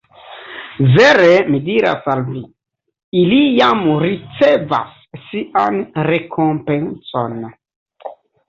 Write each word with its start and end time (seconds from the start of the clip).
Vere 0.93 1.27
mi 1.55 1.59
diras 1.67 2.07
al 2.13 2.23
vi: 2.29 2.41
Ili 3.25 3.37
jam 3.59 3.85
ricevas 4.07 4.97
sian 5.29 5.81
rekompencon. 6.11 7.39